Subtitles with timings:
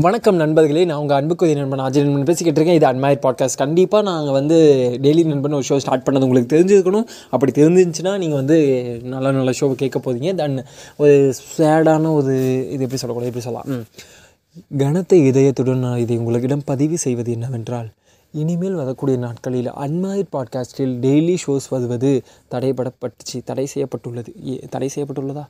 [0.00, 0.84] வணக்கம் நண்பர்களே.
[0.84, 2.74] நான் உங்கள் அன்புக்குரிய நண்பன் அஜய் நண்பன் பேசிக்கிட்டு இருக்கேன்.
[2.74, 7.06] இது அன்மாயர் பாட்காஸ்ட் கண்டிப்பாக நாங்கள் வந்து டெய்லி நண்பன் ஒரு ஷோ ஸ்டார்ட் பண்ணது உங்களுக்கு தெரிஞ்சிருக்கணும்.
[7.30, 10.64] அப்படி தெரிஞ்சிருந்துச்சுன்னா நீங்கள் வந்து நல்ல நல்ல ஷோவை கேட்க போதீங்க தென்
[10.96, 13.24] ஒரு சேடான ஒரு இது எப்படி சொல்லக்கூடாது?
[13.24, 13.86] எப்படி சொல்லலாம்?
[14.76, 17.88] கனத்தை கனத்த இதயத்துடன் நான் இதை உங்களிடம் பதிவு செய்வது என்னவென்றால்
[18.32, 24.32] இனிமேல் வரக்கூடிய நாட்களில் அன்மாயர் பாட்காஸ்டில் டெய்லி ஷோஸ் வருவது தடைபடப்பட்டுச்சு தடை செய்யப்பட்டுள்ளது.
[24.46, 25.46] ஏ- தடை செய்யப்பட்டுள்ளதா?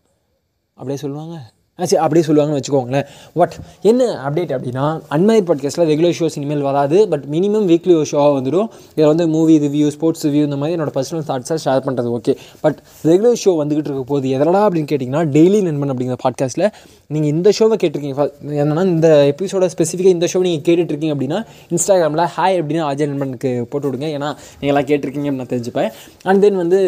[0.71, 1.53] அப்படியே சொல்லுவாங்க.
[1.79, 3.07] சரி அப்படியே சொல்லுவாங்கன்னு வச்சுக்கோங்களேன்.
[3.41, 3.55] பட்
[3.91, 4.85] என்ன அப்டேட் அப்படின்னா
[5.15, 8.69] அன்மயர் பாட்காஸ்ட்டில் ரெகுலர் ஷோஸ் இனிமேல் வராது பட் மினிமம் வீக்லி ஒரு ஷோவாக வந்துடும்.
[8.95, 12.35] இதில் வந்து மூவி ரிவ்யூ ஸ்போர்ட்ஸ் ரிவ்யூ இந்த மாதிரி என்னோட பர்சனல் தாட்ஸாக ஷேர் பண்ணுறது ஓகே
[12.65, 12.79] பட்
[13.11, 16.67] ரெகுலர் ஷோ வந்துகிட்டு இருக்க போது எதனா அப்படின்னு கேட்டிங்கன்னா டெய்லி நண்பன் அப்படிங்கிற பாட்காஸ்ட்டில்
[17.15, 18.29] நீங்கள் இந்த ஷோவை கேட்டிருக்கீங்க.
[18.63, 21.41] என்னன்னா இந்த எபிசோட ஸ்பெசிஃபிக்காக இந்த ஷோ நீங்கள் கேட்டுட்ருக்கீங்க அப்படின்னா
[21.75, 24.09] இன்ஸ்டாகிராமில் ஹாய் அப்படின்னு அஜய் நண்பனுக்கு போட்டு விடுங்க.
[24.19, 25.91] ஏன்னா நீங்களாம் கேட்டிருக்கீங்க அப்படின்னு நான் தெரிஞ்சுப்பேன்.
[26.29, 26.81] அண்ட் தென் வந்து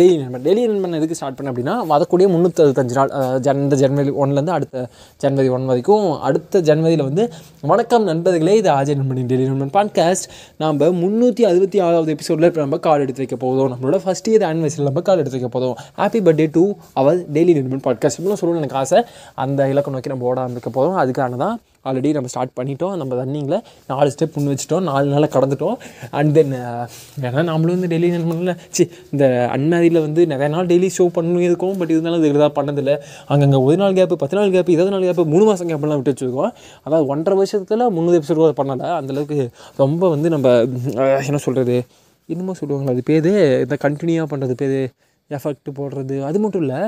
[0.00, 3.12] டெய்லி நண்பன் டெய்லி நண்பன் எதுக்கு ஸ்டார்ட் பண்ணேன் அப்படின்னா வரக்கூடிய முந்நூற்றஞ்சு நாள்
[3.48, 4.78] ஜன் ஜனவரி ஒன்லேருந்து அடுத்த
[5.16, 6.06] ஜனவரி ஒன் வரைக்கும்.
[6.20, 7.24] அடுத்த ஜனவரியில் வந்து
[7.62, 10.26] வணக்கம் நண்பர்களே இது அஜய் நண்பனின் டெய்லி நண்பன் பாட்காஸ்ட்
[10.58, 14.82] நாம் முந்நூற்றி அறுபத்தி ஆறாவது எபிசோடில் இப்போ நம்ம கால் எடுத்து வைக்க போதும் நம்மளோட ஃபஸ்ட் இயர் ஆனிவர்சரியில்
[14.82, 18.76] நம்ம கால் எடுத்து வைக்க போதும் happy birthday to our daily Nanban podcast இப்படிலாம் சொல்லணும்னு எனக்கு
[18.76, 19.02] ஆசை.
[19.34, 22.94] அந்த இலக்கம் நோக்கி நம்ம ஓட ஆரம்பிக்க போதும் அதுக்கான தான் ஆல்ரெடி நம்ம ஸ்டார்ட் பண்ணிட்டோம்.
[23.00, 23.58] நம்ம ரன்னிங்கில்
[23.90, 24.84] நாலு ஸ்டெப் முன் வச்சுட்டோம்.
[24.90, 25.76] நாலு நாளில் கடந்துட்டோம்.
[26.18, 26.54] அண்ட் தென்
[27.26, 31.76] ஏன்னா நம்மளும் வந்து டெய்லி பண்ணல சி இந்த அன்மேரியில் வந்து நிறைய நாள் டெய்லி ஷோ பண்ணணும் இருக்கும்
[31.82, 32.96] பட் இருந்தாலும் இது தான் பண்ணதில்லை.
[33.32, 36.52] அங்கங்கே ஒரு நாள் கேப்பு பத்து நாள் கேப்பு இருபது நாள் கேப்பு மூணு மாதம் கேப்லாம் விட்டு வச்சுருக்கோம்.
[36.86, 38.88] அதாவது ஒன்றரை வருஷத்தில் முந்நூறு எபிசோடு கூட பண்ணலை.
[39.00, 39.38] அந்தளவுக்கு
[39.82, 40.48] ரொம்ப வந்து நம்ம
[41.28, 41.76] என்ன சொல்கிறது
[42.32, 43.30] என்னமோ சொல்லுவாங்களா அது பேர்
[43.64, 44.80] இந்த கண்டினியூவாக பண்ணுறது பேர்
[45.30, 46.80] எஃபெக்ட் போடுறது அது மட்டும் இல்லை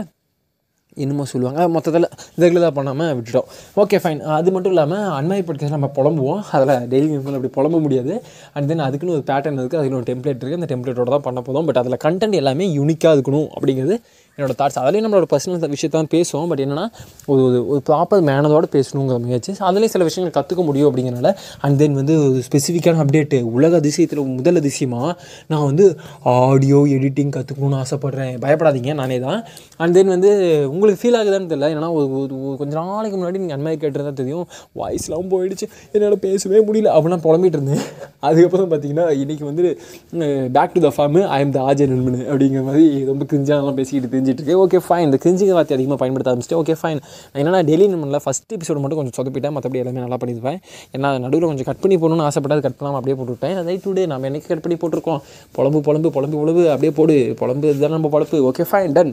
[0.95, 1.69] என்னமோ சொல்லுவாங்க.
[1.69, 3.43] மொத்தத்தில் ரெகுலராக பண்ணாமல் விட்டுட்டோம்.
[3.77, 6.43] ஓகே ஃபைன் அது மட்டும் இல்லாமல் அன்மாய் நம்ம புலம்புவோம்.
[6.53, 8.23] அதில் டெய்லி நியூஸ் அப்படி புலம்ப முடியாது.
[8.53, 11.65] அண்ட் தென் அதுக்குன்னு ஒரு பேட்டர்ன் இருக்குது அதுக்கு ஒரு டெம்ப்ளேட் இருக்குது அந்த டெம்ப்ளேட்டோட தான் பண்ண போதும்
[11.65, 13.99] பட் அதில் கண்டென்ட் எல்லாமே யூனிக்காக இருக்கணும் அப்படிங்கிறது
[14.37, 16.49] என்னோட தாட்ஸ் அதுலேயும் நம்மளோட பர்சனல் விஷயத்தை தான் பேசுவோம்.
[16.49, 16.87] பட் என்னன்னா
[17.27, 19.53] ஒரு ஒரு- ஒரு ப்ராப்பர் மேனதோடு பேசணுங்கிற முயற்சி.
[19.53, 24.57] அதுலேயும் சில விஷயங்கள் கற்றுக்க முடியும் அப்படிங்கிறனால அண்ட் தென் வந்து ஒரு ஸ்பெசிஃபிக்கான அப்டேட்டு உலக அதிசயத்தில் முதல்
[24.57, 28.39] அதிசயமாக நான் வந்து ஆடியோ எடிட்டிங் கற்றுக்கணும்னு ஆசைப்பட்றேன்.
[28.41, 28.95] பயப்படாதீங்க.
[28.95, 29.45] நானே தான்
[29.77, 31.67] அண்ட் தென் வந்து உங்களுக்கு ஃபீல் ஆகுதான்னு தெரியல.
[31.75, 32.07] ஏன்னா ஒரு
[32.61, 34.47] கொஞ்ச நாளைக்கு முன்னாடி நீங்கள் அன்மையை கேட்டிருந்தா தெரியும்
[34.81, 37.83] வாய்ஸ்லாம் போயிடுச்சு என்னால் பேசவே முடியல அப்படிலாம் புலம்பிட்டு இருந்தேன்.
[38.27, 39.63] அதுக்கப்புறம் பார்த்தீங்கன்னா இன்றைக்கி வந்து
[40.57, 44.41] back to the form I am the ஆஜர் நண்பன் அப்படிங்கிற மாதிரி ரொம்ப கிரிஞ்சாலாம் பேசிக்கிட்டு தெரிஞ்சிட்டு
[44.43, 44.61] இருக்கேன்.
[44.65, 47.01] ஓகே ஃபைன் இந்த கிரிஞ்சிங்க வார்த்தை அதிகமாக பயன்படுத்த ஆரம்பிச்சிட்டு ஓகே ஃபைன்
[47.33, 49.55] நான் என்னன்னா டெய்லி நண்பனில் ஃபஸ்ட் எபிசோடு மட்டும் கொஞ்சம் சொதப்பிட்டேன்.
[49.59, 50.59] மற்றபடி எல்லாமே நல்லா பண்ணியிருப்பேன்
[50.97, 53.57] ஏன்னா நடுவில் கொஞ்சம் கட் பண்ணி போகணும்னு ஆசைப்பட்டது கட் பண்ணாமல் அப்படியே போட்டுவிட்டேன்.
[53.63, 55.21] அதை டுடே நம்ம என்னைக்கு கட் பண்ணி போட்டிருக்கோம்?
[55.59, 57.17] புலம்பு புலம்பு புலம்பு புலம்பு அப்படியே போடு.
[57.43, 59.13] புலம்பு இதுதான் நம்ம பொழப்பு ஓகே ஃபைன் டன்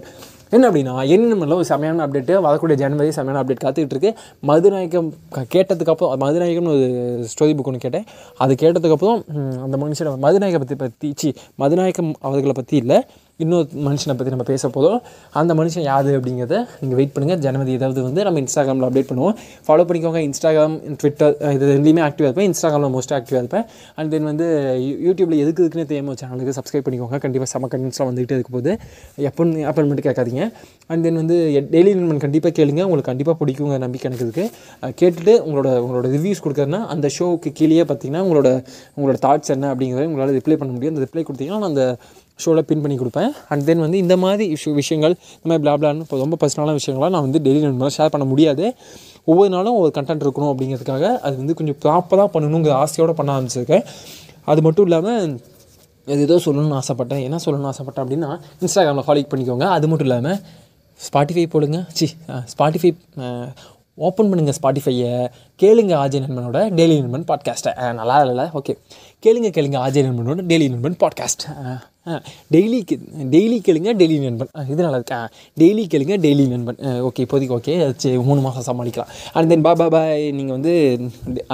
[0.51, 4.13] என்ன அப்படின்னா என்ன ஒரு செமையான அப்டேட்டு வரக்கூடிய ஜனவரி செமையான அப்டேட் காத்துக்கிட்டு இருக்கு.
[4.47, 8.03] மதுநாயகம் க- கேட்டதுக்கப்புறம் மதுநாயகம்னு ஒரு ஸ்டோரி புக் ஒன்று கேட்டேன்.
[8.37, 9.23] அது கேட்டதுக்கப்புறம்
[9.61, 13.05] அந்த மனுஷனை மதுநாயகம் பற்றி பற்றி சி மதுநாயகம் அவர்களை பற்றி இல்லை.
[13.43, 14.97] இன்னொரு மனுஷனை பற்றி நம்ம பேச போதும்
[15.39, 19.35] அந்த மனுஷன் யார் அப்படிங்கிறத நீங்கள் வெயிட் பண்ணுங்கள் ஜனவரி ஏதாவது வந்து நம்ம இன்ஸ்டாகிராமில் அப்டேட் பண்ணுவோம்.
[19.65, 20.21] ஃபாலோ பண்ணிக்கோங்க.
[20.27, 22.47] இன்ஸ்டாகிராம் ட்விட்டர் இது ரெண்டுலேயுமே ஆக்டிவாக இருப்பேன்.
[22.51, 23.65] இன்ஸ்டாகிராமில் மோஸ்ட் ஆக்டிவாக இருப்பேன்.
[23.99, 24.47] அண்ட் தென் வந்து
[25.07, 27.19] யூடியூப்பில் எதுக்கு இருக்குன்னு தெரியாமல் சேனலுக்கு சப்ஸ்கிரைப் பண்ணிக்கோங்க.
[27.25, 28.73] கண்டிப்பாக செம கண்டென்ட்ஸ்லாம் வந்துகிட்டே இருக்க போது
[29.29, 30.43] எப்போ அப்பாயின்மெண்ட் கேட்காதீங்க.
[30.91, 31.37] அண்ட் தென் வந்து
[31.75, 32.81] டெய்லி நண்பன் கண்டிப்பாக கேளுங்க.
[32.89, 38.23] உங்களுக்கு கண்டிப்பாக பிடிக்குங்க நம்பிக்கை எனக்கு இருக்குது கேட்டுட்டு உங்களோட உங்களோட ரிவ்யூஸ் கொடுக்குறதுனா அந்த ஷோவுக்கு கீழேயே பார்த்தீங்கன்னா
[38.27, 38.51] உங்களோட
[38.97, 40.95] உங்களோட தாட்ஸ் என்ன அப்படிங்கிறத உங்களால் ரிப்ளை பண்ண முடியும்.
[40.95, 41.85] அந்த ரிப்ளை கொடுத்தீங்கன்னா நான் அந்த
[42.43, 43.31] ஷோவில் பின் பண்ணி கொடுப்பேன்.
[43.51, 47.25] அண்ட் தென் வந்து இந்த மாதிரி இஷ்யூ விஷயங்கள் இந்த மாதிரி பிளாப்லான்னு இப்போ ரொம்ப பர்சனலான விஷயங்கள்லாம் நான்
[47.27, 48.65] வந்து டெய்லி நண்பர்கள் ஷேர் பண்ண முடியாது.
[49.31, 53.83] ஒவ்வொரு நாளும் ஒரு கண்டென்ட் இருக்கணும் அப்படிங்கிறதுக்காக அது வந்து கொஞ்சம் ப்ராப்பராக பண்ணணுங்கிற ஆசையோடு பண்ண ஆரம்பிச்சிருக்கேன்.
[54.51, 55.25] அது மட்டும் இல்லாமல்
[56.13, 57.23] இது ஏதோ சொல்லணும்னு ஆசைப்பட்டேன்.
[57.27, 58.29] என்ன சொல்லணும்னு ஆசைப்பட்டேன் அப்படின்னா
[58.63, 59.65] இன்ஸ்டாகிராமில் ஃபாலோ பண்ணிக்கோங்க.
[59.77, 60.39] அது மட்டும் இல்லாமல்
[60.99, 61.79] ஸ்பாட்டிஃபை போடுங்க.
[61.97, 62.05] சி
[62.53, 62.91] ஸ்பாட்டிஃபை
[64.07, 65.11] ஓப்பன் பண்ணுங்கள் ஸ்பாட்டிஃபையை
[65.61, 68.73] கேளுங்க ஆஜய் நண்பனோட டெய்லி நண்பன் பாட்காஸ்ட்டை நல்லா இல்லை ஓகே
[69.25, 71.45] கேளுங்க கேளுங்க Ajay நண்பனோட daily Nanban podcast
[72.53, 72.77] daily
[73.33, 75.19] daily கேளுங்க டெய்லி நண்பன் இது நல்லா இருக்கா?
[75.61, 77.73] டெய்லி கேளுங்க டெய்லி நண்பன் ஓகே இப்போதைக்கு ஓகே
[78.03, 79.11] சரி மூணு மாதம் சமாளிக்கலாம்.
[79.33, 80.73] அண்ட் தென் பா பா பாய் நீங்கள் வந்து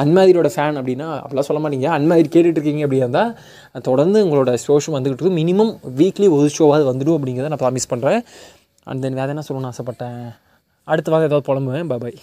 [0.03, 1.89] அன்மாதிரியோட ஃபேன் அப்படின்னா அப்படிலாம் சொல்ல மாட்டீங்க.
[1.97, 7.51] அன்மாதிரி கேட்டுட்ருக்கீங்க அப்படியா இருந்தால் தொடர்ந்து உங்களோட ஷோஷும் வந்துகிட்டு இருக்கும் மினிமம் வீக்லி ஒரு ஷோவாவது வந்துடும் அப்படிங்கிறத
[7.55, 8.21] நான் ப்ராமிஸ் பண்ணுறேன்
[8.89, 10.25] அண்ட் தென் வேறு என்ன சொல்லணும்னு ஆசைப்பட்டேன்?
[10.85, 11.87] அடுத்த வாரம் ஏதாவது புலம்புவேன்.
[11.87, 12.13] பாய்